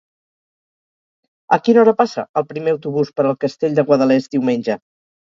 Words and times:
A 1.59 1.59
quina 1.67 1.83
hora 1.83 1.95
passa 2.01 2.25
el 2.43 2.49
primer 2.55 2.75
autobús 2.79 3.15
per 3.21 3.29
el 3.31 3.39
Castell 3.47 3.81
de 3.81 3.89
Guadalest 3.93 4.37
diumenge? 4.39 4.85